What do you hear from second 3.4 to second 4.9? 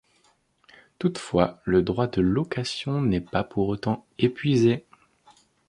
pour autant épuisé.